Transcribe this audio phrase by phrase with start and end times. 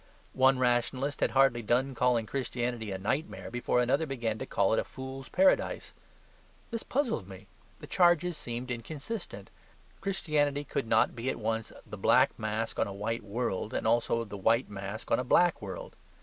[0.33, 4.79] One rationalist had hardly done calling Christianity a nightmare before another began to call it
[4.79, 5.93] a fool's paradise.
[6.71, 7.45] This puzzled me;
[7.81, 9.51] the charges seemed inconsistent.
[9.99, 14.23] Christianity could not at once be the black mask on a white world, and also
[14.23, 15.95] the white mask on a black world.